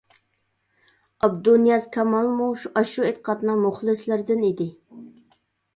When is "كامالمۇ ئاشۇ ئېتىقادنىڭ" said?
1.97-3.65